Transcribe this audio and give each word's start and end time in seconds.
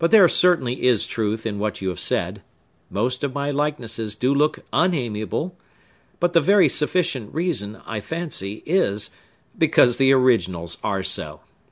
But 0.00 0.10
there 0.10 0.28
certainly 0.28 0.82
is 0.82 1.06
truth 1.06 1.46
in 1.46 1.60
what 1.60 1.80
you 1.80 1.88
have 1.90 2.00
said. 2.00 2.42
Most 2.90 3.22
of 3.22 3.36
my 3.36 3.52
likenesses 3.52 4.16
do 4.16 4.34
look 4.34 4.58
unamiable; 4.72 5.56
but 6.18 6.32
the 6.32 6.40
very 6.40 6.68
sufficient 6.68 7.32
reason, 7.32 7.80
I 7.86 8.00
fancy, 8.00 8.64
is, 8.66 9.10
because 9.56 9.96
the 9.96 10.10
originals 10.10 10.78
are 10.82 11.04
so. 11.04 11.40